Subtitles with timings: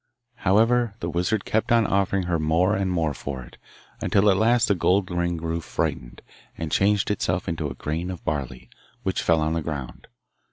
[0.37, 3.57] However, the wizard kept on offering her more and more for it,
[4.01, 6.23] until at last the gold ring grew frightened,
[6.57, 8.67] and changed itself into a grain of barley,
[9.03, 10.07] which fell on the ground.